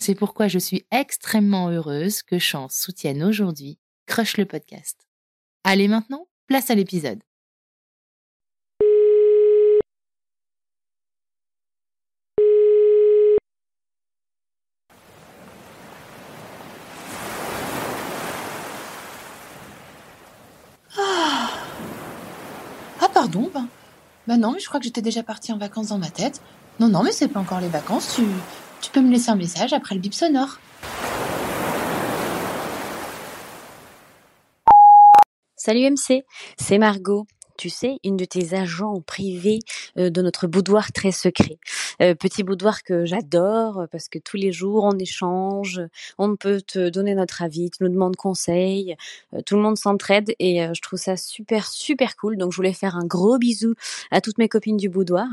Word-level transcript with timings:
C'est 0.00 0.14
pourquoi 0.14 0.46
je 0.46 0.60
suis 0.60 0.86
extrêmement 0.92 1.70
heureuse 1.70 2.22
que 2.22 2.38
Chance 2.38 2.76
soutienne 2.76 3.22
aujourd'hui 3.22 3.78
Crush 4.06 4.36
le 4.36 4.46
podcast. 4.46 4.96
Allez 5.64 5.88
maintenant, 5.88 6.28
place 6.46 6.70
à 6.70 6.76
l'épisode. 6.76 7.20
Ah, 20.96 21.50
ah 23.00 23.08
pardon, 23.12 23.50
ben, 23.52 23.66
ben 24.28 24.36
non, 24.38 24.52
mais 24.52 24.60
je 24.60 24.68
crois 24.68 24.78
que 24.78 24.84
j'étais 24.84 25.02
déjà 25.02 25.24
partie 25.24 25.52
en 25.52 25.58
vacances 25.58 25.88
dans 25.88 25.98
ma 25.98 26.10
tête. 26.10 26.40
Non, 26.78 26.88
non, 26.88 27.02
mais 27.02 27.12
c'est 27.12 27.28
pas 27.28 27.40
encore 27.40 27.60
les 27.60 27.68
vacances, 27.68 28.14
tu, 28.14 28.22
tu 28.80 28.90
peux 28.90 29.00
me 29.00 29.10
laisser 29.10 29.30
un 29.30 29.36
message 29.36 29.72
après 29.72 29.94
le 29.94 30.00
bip 30.00 30.14
sonore. 30.14 30.58
Salut 35.56 35.90
MC, 35.90 36.24
c'est 36.56 36.78
Margot 36.78 37.26
tu 37.58 37.68
sais, 37.68 37.98
une 38.04 38.16
de 38.16 38.24
tes 38.24 38.54
agents 38.54 39.02
privés 39.04 39.58
euh, 39.98 40.08
de 40.08 40.22
notre 40.22 40.46
boudoir 40.46 40.92
très 40.92 41.10
secret. 41.10 41.58
Euh, 42.00 42.14
petit 42.14 42.42
boudoir 42.42 42.82
que 42.82 43.04
j'adore 43.04 43.80
euh, 43.80 43.86
parce 43.90 44.08
que 44.08 44.18
tous 44.18 44.36
les 44.36 44.52
jours 44.52 44.84
on 44.84 44.98
échange, 44.98 45.80
on 46.18 46.36
peut 46.36 46.60
te 46.60 46.88
donner 46.88 47.14
notre 47.14 47.42
avis, 47.42 47.70
tu 47.70 47.82
nous 47.82 47.88
demandes 47.88 48.16
conseil, 48.16 48.96
tout 49.46 49.56
le 49.56 49.62
monde 49.62 49.76
s'entraide 49.76 50.34
et 50.38 50.60
je 50.74 50.80
trouve 50.80 50.98
ça 50.98 51.16
super 51.16 51.66
super 51.66 52.16
cool. 52.16 52.36
Donc 52.36 52.52
je 52.52 52.56
voulais 52.56 52.72
faire 52.72 52.96
un 52.96 53.04
gros 53.04 53.38
bisou 53.38 53.74
à 54.10 54.20
toutes 54.20 54.38
mes 54.38 54.48
copines 54.48 54.76
du 54.76 54.88
boudoir 54.88 55.26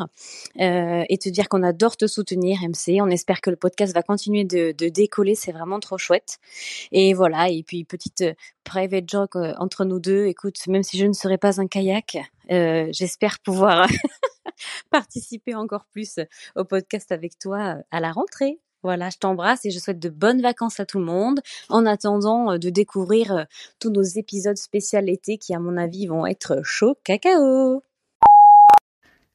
et 0.55 1.17
te 1.17 1.29
dire 1.29 1.49
qu'on 1.49 1.63
adore 1.63 1.97
te 1.97 2.07
soutenir 2.07 2.59
MC. 2.61 3.01
On 3.01 3.09
espère 3.09 3.41
que 3.41 3.49
le 3.49 3.55
podcast 3.55 3.93
va 3.93 4.03
continuer 4.03 4.43
de, 4.43 4.73
de 4.77 4.89
décoller, 4.89 5.35
c'est 5.35 5.51
vraiment 5.51 5.79
trop 5.79 5.97
chouette. 5.97 6.37
Et 6.91 7.13
voilà, 7.13 7.49
et 7.49 7.63
puis 7.63 7.83
petite 7.83 8.23
private 8.65 9.07
joke 9.07 9.37
entre 9.57 9.85
nous 9.85 9.99
deux. 9.99 10.25
Écoute, 10.25 10.57
même 10.67 10.83
si 10.83 10.97
je 10.97 11.05
ne 11.05 11.13
serais 11.13 11.37
pas 11.37 11.61
un 11.61 11.67
kayak, 11.67 12.17
euh, 12.51 12.89
j'espère 12.91 13.39
pouvoir 13.39 13.87
participer 14.91 15.55
encore 15.55 15.85
plus 15.85 16.19
au 16.55 16.65
podcast 16.65 17.11
avec 17.11 17.39
toi 17.39 17.77
euh, 17.77 17.81
à 17.91 17.99
la 17.99 18.11
rentrée. 18.11 18.59
Voilà, 18.83 19.09
je 19.09 19.17
t'embrasse 19.17 19.65
et 19.65 19.71
je 19.71 19.79
souhaite 19.79 19.99
de 19.99 20.09
bonnes 20.09 20.41
vacances 20.41 20.79
à 20.79 20.85
tout 20.85 20.99
le 20.99 21.05
monde 21.05 21.39
en 21.69 21.85
attendant 21.85 22.51
euh, 22.51 22.57
de 22.57 22.69
découvrir 22.69 23.47
tous 23.79 23.89
nos 23.89 24.03
épisodes 24.03 24.57
spéciaux 24.57 24.99
été 25.07 25.37
qui, 25.37 25.55
à 25.55 25.59
mon 25.59 25.77
avis, 25.77 26.07
vont 26.07 26.25
être 26.25 26.59
chauds 26.63 26.97
cacao. 27.03 27.81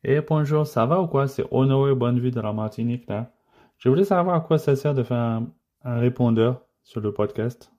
Eh 0.04 0.20
bonjour, 0.20 0.66
ça 0.66 0.86
va 0.86 1.00
ou 1.00 1.08
quoi? 1.08 1.28
C'est 1.28 1.44
Honoré 1.50 1.94
Bonnevie 1.94 2.30
de 2.30 2.40
la 2.40 2.52
Martinique 2.52 3.06
là. 3.08 3.32
Je 3.78 3.88
voulais 3.88 4.04
savoir 4.04 4.36
à 4.36 4.40
quoi 4.40 4.58
ça 4.58 4.76
sert 4.76 4.94
de 4.94 5.02
faire 5.02 5.42
un 5.84 5.98
répondeur 5.98 6.62
sur 6.82 7.00
le 7.00 7.12
podcast. 7.12 7.72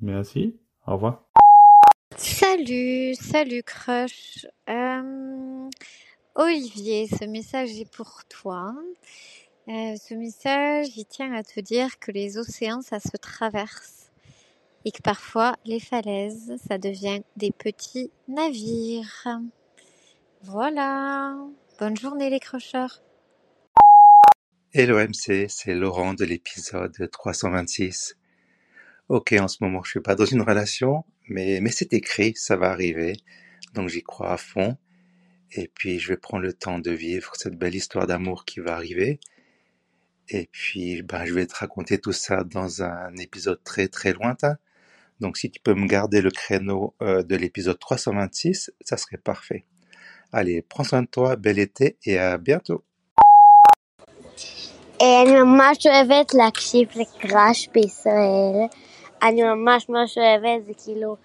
Merci, 0.00 0.58
au 0.90 0.94
revoir. 0.94 1.24
Salut, 2.16 3.14
salut 3.14 3.62
Crush. 3.62 4.46
Euh, 4.68 5.68
Olivier, 6.34 7.06
ce 7.08 7.24
message 7.24 7.70
est 7.78 7.90
pour 7.90 8.22
toi. 8.28 8.74
Euh, 9.68 9.94
ce 9.96 10.14
message, 10.14 10.88
il 10.96 11.06
tient 11.06 11.32
à 11.32 11.42
te 11.42 11.60
dire 11.60 11.98
que 11.98 12.10
les 12.10 12.38
océans, 12.38 12.82
ça 12.82 12.98
se 12.98 13.16
traverse 13.16 14.10
et 14.84 14.90
que 14.90 15.02
parfois 15.02 15.54
les 15.64 15.80
falaises, 15.80 16.56
ça 16.68 16.78
devient 16.78 17.22
des 17.36 17.52
petits 17.52 18.10
navires. 18.28 19.28
Voilà. 20.42 21.36
Bonne 21.78 21.96
journée 21.96 22.30
les 22.30 22.40
crocheurs. 22.40 23.02
Hello 24.72 24.98
MC, 24.98 25.46
c'est 25.48 25.74
Laurent 25.74 26.14
de 26.14 26.24
l'épisode 26.24 27.10
326. 27.10 28.19
Ok, 29.09 29.33
en 29.39 29.47
ce 29.47 29.57
moment, 29.61 29.83
je 29.83 29.91
suis 29.91 29.99
pas 29.99 30.15
dans 30.15 30.25
une 30.25 30.41
relation, 30.41 31.05
mais, 31.27 31.59
mais 31.61 31.69
c'est 31.71 31.93
écrit, 31.93 32.33
ça 32.35 32.55
va 32.55 32.71
arriver. 32.71 33.17
Donc 33.73 33.89
j'y 33.89 34.01
crois 34.01 34.31
à 34.31 34.37
fond. 34.37 34.77
Et 35.51 35.67
puis 35.67 35.99
je 35.99 36.09
vais 36.09 36.17
prendre 36.17 36.43
le 36.43 36.53
temps 36.53 36.79
de 36.79 36.91
vivre 36.91 37.35
cette 37.35 37.55
belle 37.55 37.75
histoire 37.75 38.07
d'amour 38.07 38.45
qui 38.45 38.59
va 38.61 38.75
arriver. 38.75 39.19
Et 40.29 40.49
puis 40.51 41.03
ben, 41.03 41.25
je 41.25 41.33
vais 41.33 41.45
te 41.45 41.55
raconter 41.55 41.99
tout 41.99 42.13
ça 42.13 42.43
dans 42.43 42.81
un 42.83 43.15
épisode 43.17 43.61
très 43.63 43.87
très 43.87 44.13
lointain. 44.13 44.57
Donc 45.19 45.37
si 45.37 45.51
tu 45.51 45.59
peux 45.61 45.75
me 45.75 45.87
garder 45.87 46.21
le 46.21 46.31
créneau 46.31 46.95
euh, 47.01 47.23
de 47.23 47.35
l'épisode 47.35 47.79
326, 47.79 48.71
ça 48.81 48.97
serait 48.97 49.17
parfait. 49.17 49.65
Allez, 50.33 50.61
prends 50.61 50.83
soin 50.83 51.03
de 51.03 51.07
toi, 51.07 51.35
bel 51.35 51.59
été 51.59 51.97
et 52.05 52.17
à 52.17 52.37
bientôt. 52.37 52.83
אני 55.01 55.31
ממש 55.31 55.87
אוהבת 55.87 56.33
להקשיב 56.33 56.87
לקראש 56.95 57.69
בישראל. 57.73 58.67
אני 59.22 59.42
ממש 59.42 59.88
ממש 59.88 60.18
אוהבת, 60.18 60.66
זה 60.66 60.72
כאילו 60.84 61.16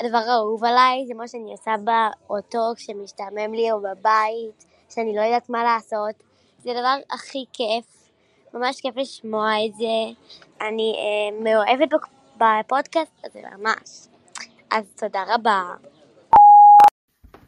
הדבר 0.00 0.18
האהוב 0.18 0.64
עליי, 0.64 1.06
זה 1.06 1.14
מה 1.14 1.28
שאני 1.28 1.50
עושה 1.52 1.74
באוטו 1.84 2.58
כשמשתעמם 2.76 3.54
לי 3.54 3.72
או 3.72 3.80
בבית, 3.80 4.64
שאני 4.90 5.16
לא 5.16 5.20
יודעת 5.20 5.50
מה 5.50 5.64
לעשות. 5.64 6.22
זה 6.58 6.70
הדבר 6.70 6.96
הכי 7.10 7.44
כיף, 7.52 8.10
ממש 8.54 8.80
כיף 8.80 8.96
לשמוע 8.96 9.50
את 9.66 9.74
זה. 9.74 10.20
אני 10.60 10.94
אה, 10.96 11.44
מאוהבת 11.44 11.88
בפודקאסט 12.36 13.12
הזה 13.24 13.40
ממש. 13.58 14.08
אז 14.70 14.84
תודה 14.96 15.22
רבה. 15.34 15.62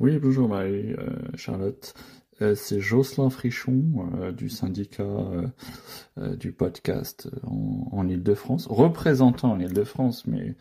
Oui, 0.01 0.19
bonjour 0.19 0.49
Marie, 0.49 0.93
euh, 0.99 1.37
Charlotte. 1.37 1.93
Euh, 2.43 2.55
c'est 2.55 2.81
Jocelyn 2.81 3.31
Frichon 3.31 3.83
euh, 4.21 4.33
du 4.33 4.49
syndicat 4.49 5.05
euh, 6.19 6.37
du 6.37 6.53
podcast 6.53 7.29
en, 7.45 7.89
en 7.93 8.09
Ile-de-France, 8.09 8.67
représentant 8.69 9.53
en 9.53 9.61
Ile-de-France, 9.61 10.27
mais 10.27 10.55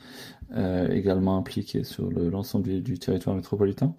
également 0.55 1.37
impliqué 1.37 1.83
sur 1.83 2.09
l'ensemble 2.11 2.65
du, 2.65 2.81
du, 2.81 2.99
territoire 2.99 3.35
métropolitain. 3.35 3.93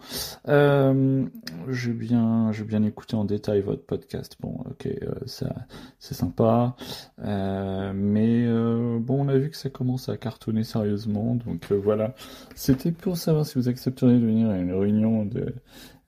j'ai 0.47 1.93
bien, 1.93 2.53
j'ai 2.53 2.65
bien 2.65 2.83
écouté 2.85 3.17
en 3.17 3.25
détail 3.25 3.61
votre 3.61 3.85
podcast. 3.85 4.37
Bon, 4.41 4.57
ok, 4.71 4.89
ça, 5.27 5.55
c'est 5.99 6.15
sympa, 6.15 6.77
mais 7.19 8.47
bon, 8.47 9.25
on 9.25 9.29
a 9.29 9.37
vu 9.37 9.51
que 9.51 9.57
ça 9.57 9.71
commence 9.71 10.09
à 10.09 10.17
cartonner 10.17 10.65
sérieusement, 10.65 11.35
donc 11.35 11.73
voilà. 11.73 12.15
C'était 12.55 12.93
pour 12.93 13.17
savoir 13.17 13.47
si 13.47 13.59
vous 13.59 13.69
accepteriez 13.69 14.19
de 14.19 14.27
venir 14.27 14.49
à 14.49 14.59
une 14.59 14.73
réunion 14.73 15.25
de 15.25 15.55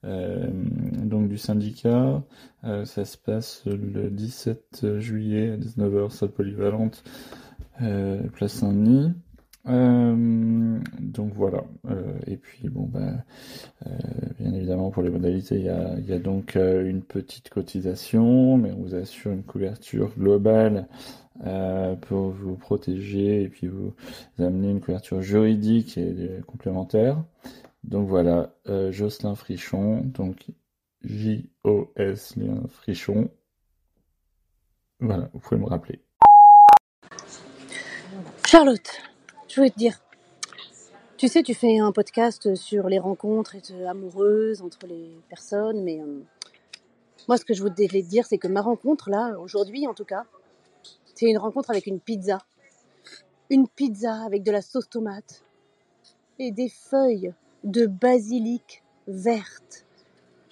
euh, 0.05 0.47
donc 1.03 1.27
du 1.27 1.37
syndicat. 1.37 2.23
Euh, 2.63 2.85
ça 2.85 3.05
se 3.05 3.17
passe 3.17 3.63
le 3.65 4.09
17 4.09 4.99
juillet 4.99 5.51
à 5.51 5.57
19h, 5.57 6.09
salle 6.11 6.29
polyvalente, 6.29 7.03
euh, 7.81 8.21
place 8.33 8.53
Saint-Denis. 8.53 9.13
Donc 9.67 11.33
voilà. 11.33 11.63
et 12.25 12.37
puis 12.37 12.69
bon 12.69 12.85
ben, 12.85 13.23
bien 14.39 14.53
évidemment 14.53 14.89
pour 14.91 15.03
les 15.03 15.09
modalités, 15.09 15.55
il 15.55 15.65
y 15.65 15.69
a, 15.69 15.99
y 15.99 16.13
a 16.13 16.19
donc 16.19 16.55
une 16.55 17.01
petite 17.01 17.49
cotisation, 17.49 18.57
mais 18.57 18.71
on 18.71 18.81
vous 18.81 18.95
assure 18.95 19.31
une 19.31 19.43
couverture 19.43 20.11
globale 20.17 20.87
pour 22.01 22.29
vous 22.29 22.55
protéger 22.55 23.43
et 23.43 23.49
puis 23.49 23.67
vous 23.67 23.93
amener 24.39 24.71
une 24.71 24.81
couverture 24.81 25.21
juridique 25.21 25.97
et 25.97 26.41
complémentaire. 26.47 27.21
Donc 27.83 28.07
voilà, 28.07 28.53
Jocelyn 28.91 29.35
Frichon, 29.35 30.01
donc 30.01 30.47
J-O-S 31.03 32.35
Frichon. 32.69 33.29
Voilà, 34.99 35.29
vous 35.33 35.39
pouvez 35.39 35.61
me 35.61 35.67
rappeler. 35.67 36.01
Charlotte, 38.45 39.01
je 39.57 39.61
voulais 39.61 39.71
te 39.71 39.79
dire, 39.79 39.99
tu 41.17 41.27
sais, 41.27 41.41
tu 41.41 41.55
fais 41.55 41.79
un 41.79 41.91
podcast 41.91 42.53
sur 42.53 42.89
les 42.89 42.99
rencontres 42.99 43.55
amoureuses 43.87 44.61
entre 44.61 44.85
les 44.85 45.09
personnes, 45.29 45.83
mais 45.83 45.99
euh, 45.99 46.21
moi, 47.27 47.37
ce 47.37 47.43
que 47.43 47.55
je 47.55 47.63
voulais 47.63 47.73
te 47.73 48.07
dire, 48.07 48.27
c'est 48.27 48.37
que 48.37 48.47
ma 48.47 48.61
rencontre, 48.61 49.09
là, 49.09 49.35
aujourd'hui 49.39 49.87
en 49.87 49.95
tout 49.95 50.05
cas, 50.05 50.25
c'est 51.15 51.25
une 51.25 51.39
rencontre 51.39 51.71
avec 51.71 51.87
une 51.87 51.99
pizza. 51.99 52.37
Une 53.49 53.67
pizza 53.67 54.21
avec 54.27 54.43
de 54.43 54.51
la 54.51 54.61
sauce 54.61 54.89
tomate 54.89 55.43
et 56.37 56.51
des 56.51 56.69
feuilles 56.69 57.33
de 57.63 57.87
basilic 57.87 58.83
verte 59.07 59.87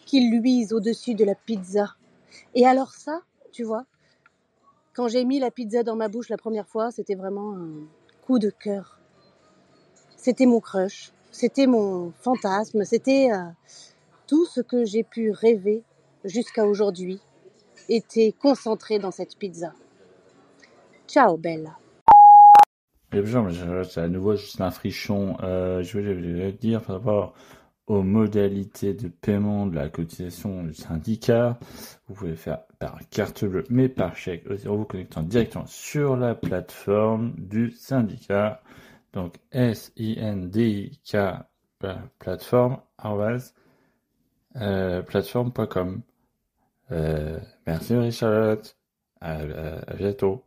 qui 0.08 0.32
luisent 0.32 0.74
au-dessus 0.74 1.14
de 1.14 1.26
la 1.26 1.36
pizza. 1.36 1.94
Et 2.56 2.66
alors 2.66 2.96
ça, 2.96 3.22
tu 3.52 3.62
vois, 3.62 3.86
quand 4.94 5.08
j'ai 5.10 5.26
mis 5.26 5.38
la 5.38 5.52
pizza 5.52 5.84
dans 5.84 5.96
ma 5.96 6.08
bouche 6.08 6.30
la 6.30 6.38
première 6.38 6.68
fois, 6.68 6.90
c'était 6.90 7.14
vraiment 7.14 7.56
un 7.56 7.70
coup 8.26 8.40
de 8.40 8.50
cœur. 8.50 8.95
C'était 10.26 10.48
mon 10.48 10.60
crush, 10.60 11.12
c'était 11.30 11.68
mon 11.68 12.12
fantasme, 12.20 12.84
c'était 12.84 13.30
euh, 13.32 13.44
tout 14.26 14.48
ce 14.48 14.60
que 14.60 14.84
j'ai 14.84 15.04
pu 15.04 15.30
rêver 15.30 15.84
jusqu'à 16.24 16.66
aujourd'hui 16.66 17.22
était 17.90 18.32
concentré 18.32 18.98
dans 18.98 19.12
cette 19.12 19.38
pizza. 19.38 19.74
Ciao 21.08 21.38
Bella. 21.38 21.78
c'est 23.12 24.00
à 24.00 24.08
nouveau 24.08 24.36
juste 24.36 24.60
un 24.62 24.72
frichon. 24.72 25.38
Euh, 25.44 25.84
je 25.84 26.00
voulais 26.00 26.52
dire 26.54 26.82
par 26.82 26.96
rapport 26.96 27.36
aux 27.86 28.02
modalités 28.02 28.96
de 28.96 29.10
paiement 29.10 29.68
de 29.68 29.76
la 29.76 29.90
cotisation 29.90 30.64
du 30.64 30.74
syndicat. 30.74 31.60
Vous 32.08 32.16
pouvez 32.16 32.36
faire 32.36 32.62
par 32.80 32.98
carte 33.12 33.46
bleue, 33.46 33.66
mais 33.70 33.90
par 33.90 34.16
chèque 34.16 34.50
aussi 34.50 34.68
en 34.68 34.76
vous 34.76 34.86
connectant 34.86 35.22
directement 35.22 35.68
sur 35.68 36.18
la 36.18 36.34
plateforme 36.34 37.36
du 37.38 37.70
syndicat. 37.70 38.64
Donc 39.16 39.36
S-I-N-D-I-K 39.54 41.18
plateforme, 42.20 42.82
euh, 44.58 45.02
plateforme.com. 45.02 46.02
Euh, 46.92 47.40
merci 47.66 47.94
Marie 47.94 48.12
À, 49.22 49.32
à, 49.32 49.94
bientôt. 49.96 50.44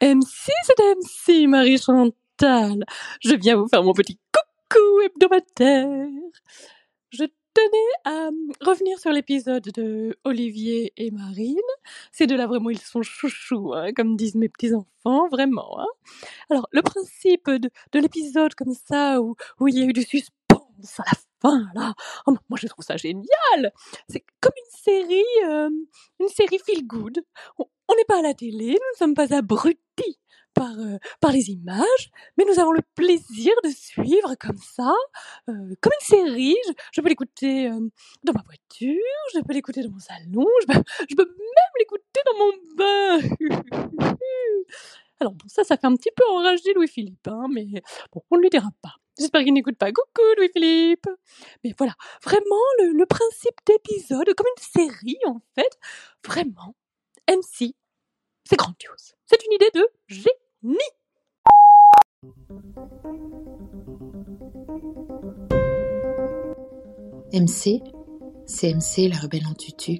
MC, 0.00 0.52
c'est 0.62 0.80
MC 0.80 1.48
Marie 1.48 1.78
Chantal. 1.78 2.84
Je 3.20 3.34
viens 3.34 3.56
vous 3.56 3.68
faire 3.68 3.82
mon 3.82 3.92
petit 3.92 4.18
coucou 4.32 5.00
hebdomadaire. 5.00 6.06
Tenais 7.54 7.78
à 8.04 8.28
hum, 8.28 8.52
revenir 8.60 8.98
sur 8.98 9.12
l'épisode 9.12 9.62
de 9.62 10.18
Olivier 10.24 10.92
et 10.96 11.12
Marine. 11.12 11.56
Ces 12.10 12.26
deux-là, 12.26 12.48
vraiment, 12.48 12.70
ils 12.70 12.80
sont 12.80 13.02
chouchous, 13.02 13.72
hein, 13.74 13.92
comme 13.94 14.16
disent 14.16 14.34
mes 14.34 14.48
petits-enfants, 14.48 15.28
vraiment. 15.28 15.80
Hein. 15.80 15.86
Alors, 16.50 16.66
le 16.72 16.82
principe 16.82 17.48
de, 17.48 17.70
de 17.92 17.98
l'épisode 18.00 18.54
comme 18.56 18.74
ça, 18.74 19.20
où, 19.22 19.36
où 19.60 19.68
il 19.68 19.78
y 19.78 19.82
a 19.82 19.84
eu 19.84 19.92
du 19.92 20.02
suspense 20.02 20.98
à 20.98 21.04
la 21.06 21.12
fin, 21.40 21.66
là, 21.74 21.94
oh, 22.26 22.36
moi 22.48 22.58
je 22.60 22.66
trouve 22.66 22.84
ça 22.84 22.96
génial. 22.96 23.72
C'est 24.08 24.24
comme 24.40 24.52
une 24.56 24.80
série, 24.82 25.44
euh, 25.46 25.70
une 26.20 26.28
série 26.28 26.58
feel 26.58 26.84
good. 26.86 27.20
On 27.58 27.94
n'est 27.96 28.04
pas 28.06 28.18
à 28.18 28.22
la 28.22 28.34
télé, 28.34 28.66
nous 28.66 28.72
ne 28.72 28.98
sommes 28.98 29.14
pas 29.14 29.32
abrutis 29.32 29.78
par, 30.54 30.72
euh, 30.78 30.98
par 31.20 31.32
les 31.32 31.50
images, 31.50 32.10
mais 32.36 32.44
nous 32.44 32.58
avons 32.58 32.72
le 32.72 32.82
plaisir 32.94 33.52
de 33.64 33.70
suivre 33.70 34.34
comme 34.40 34.58
ça, 34.58 34.92
euh, 35.48 35.74
comme 35.80 35.92
une 36.00 36.06
série. 36.06 36.56
Je, 36.92 37.00
peux 37.00 37.08
l'écouter 37.08 37.68
euh, 37.68 37.80
dans 38.22 38.32
ma 38.32 38.42
voiture, 38.42 38.94
je 39.34 39.40
peux 39.40 39.52
l'écouter 39.52 39.82
dans 39.82 39.90
mon 39.90 39.98
salon, 39.98 40.46
je 40.60 40.66
peux, 41.14 41.24
même 41.24 41.74
l'écouter 41.78 42.20
dans 42.26 42.38
mon 42.38 42.52
bain. 42.76 43.20
Alors 45.20 45.34
bon, 45.34 45.46
ça, 45.46 45.64
ça 45.64 45.76
fait 45.76 45.86
un 45.86 45.96
petit 45.96 46.10
peu 46.14 46.24
enrager 46.30 46.72
Louis-Philippe, 46.74 47.28
hein, 47.28 47.46
mais 47.50 47.66
bon, 48.12 48.22
on 48.30 48.36
ne 48.36 48.42
lui 48.42 48.50
dira 48.50 48.70
pas. 48.82 48.94
J'espère 49.18 49.44
qu'il 49.44 49.54
n'écoute 49.54 49.78
pas. 49.78 49.92
Coucou 49.92 50.22
Louis-Philippe 50.38 51.06
Mais 51.62 51.72
voilà, 51.78 51.94
vraiment 52.22 52.62
le, 52.80 52.92
le 52.92 53.06
principe 53.06 53.54
d'épisode, 53.64 54.34
comme 54.34 54.46
une 54.56 54.62
série 54.62 55.18
en 55.26 55.40
fait, 55.54 55.78
vraiment, 56.26 56.74
MC, 57.28 57.74
c'est 58.44 58.56
grandiose. 58.56 59.14
C'est 59.26 59.44
une 59.46 59.52
idée 59.52 59.70
de 59.74 59.88
génie 60.08 60.43
MC, 67.34 67.82
c'est 68.46 68.72
MC 68.72 69.08
la 69.08 69.18
rebelle 69.18 69.46
en 69.50 69.54
tutu. 69.54 69.98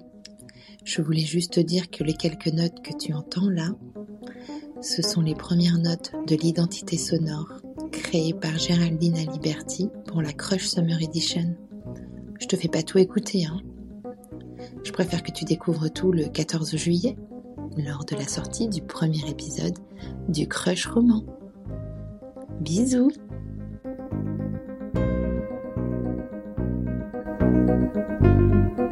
Je 0.84 1.02
voulais 1.02 1.18
juste 1.18 1.54
te 1.54 1.60
dire 1.60 1.90
que 1.90 2.04
les 2.04 2.14
quelques 2.14 2.52
notes 2.52 2.80
que 2.80 2.96
tu 2.96 3.12
entends 3.12 3.50
là, 3.50 3.70
ce 4.80 5.02
sont 5.02 5.20
les 5.20 5.34
premières 5.34 5.78
notes 5.78 6.12
de 6.28 6.36
l'identité 6.36 6.96
sonore 6.96 7.48
créée 7.90 8.34
par 8.34 8.56
Géraldine 8.56 9.16
Aliberti 9.16 9.88
pour 10.06 10.22
la 10.22 10.32
Crush 10.32 10.68
Summer 10.68 11.02
Edition. 11.02 11.56
Je 12.40 12.46
te 12.46 12.54
fais 12.54 12.68
pas 12.68 12.84
tout 12.84 12.98
écouter, 12.98 13.46
hein. 13.46 13.60
Je 14.84 14.92
préfère 14.92 15.24
que 15.24 15.32
tu 15.32 15.44
découvres 15.44 15.92
tout 15.92 16.12
le 16.12 16.26
14 16.26 16.76
juillet 16.76 17.16
lors 17.76 18.04
de 18.04 18.14
la 18.14 18.28
sortie 18.28 18.68
du 18.68 18.80
premier 18.80 19.28
épisode 19.28 19.76
du 20.28 20.46
Crush 20.46 20.86
Roman. 20.86 21.24
Bisous 22.60 23.10
thank 27.94 28.78
you 28.78 28.83